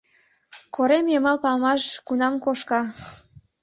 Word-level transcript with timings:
Корем 0.75 1.05
йымал 1.13 1.37
памаш 1.43 1.83
кунам 2.07 2.35
кошка 2.43 2.81